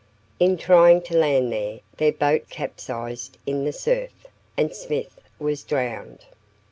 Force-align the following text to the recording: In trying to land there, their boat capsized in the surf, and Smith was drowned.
In 0.39 0.57
trying 0.57 1.03
to 1.03 1.15
land 1.15 1.53
there, 1.53 1.79
their 1.97 2.11
boat 2.11 2.49
capsized 2.49 3.37
in 3.45 3.65
the 3.65 3.71
surf, 3.71 4.25
and 4.57 4.73
Smith 4.73 5.19
was 5.37 5.61
drowned. 5.61 6.25